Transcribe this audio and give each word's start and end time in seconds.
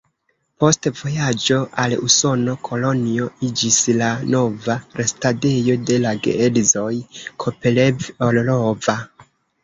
Post 0.61 0.87
vojaĝo 0.99 1.55
al 1.81 1.91
Usono, 2.05 2.53
Kolonjo 2.69 3.27
iĝis 3.47 3.77
la 3.99 4.07
nova 4.35 4.77
restadejo 5.01 5.75
de 5.91 5.99
la 6.05 6.13
geedzoj 6.23 6.89
Kopelev-Orlova. 7.45 8.97